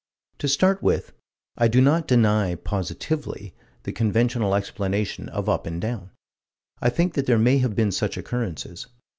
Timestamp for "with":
0.81-1.11